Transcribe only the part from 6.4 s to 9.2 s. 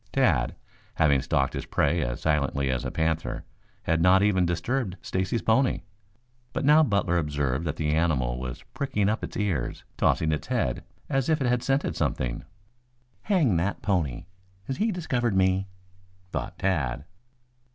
But now Butler observed that the animal was pricking